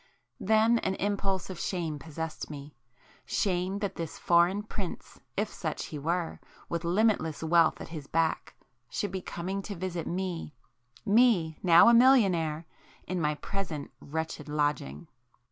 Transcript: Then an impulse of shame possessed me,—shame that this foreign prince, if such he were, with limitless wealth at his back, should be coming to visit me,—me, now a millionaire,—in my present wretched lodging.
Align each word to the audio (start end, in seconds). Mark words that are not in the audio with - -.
Then 0.39 0.79
an 0.79 0.95
impulse 0.95 1.51
of 1.51 1.59
shame 1.59 1.99
possessed 1.99 2.49
me,—shame 2.49 3.77
that 3.77 3.97
this 3.97 4.17
foreign 4.17 4.63
prince, 4.63 5.19
if 5.37 5.47
such 5.49 5.85
he 5.85 5.99
were, 5.99 6.39
with 6.67 6.83
limitless 6.83 7.43
wealth 7.43 7.79
at 7.79 7.89
his 7.89 8.07
back, 8.07 8.55
should 8.89 9.11
be 9.11 9.21
coming 9.21 9.61
to 9.61 9.75
visit 9.75 10.07
me,—me, 10.07 11.59
now 11.61 11.87
a 11.87 11.93
millionaire,—in 11.93 13.21
my 13.21 13.35
present 13.35 13.91
wretched 13.99 14.49
lodging. 14.49 15.07